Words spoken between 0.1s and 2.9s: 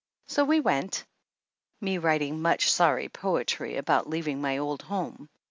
So we went, me writing much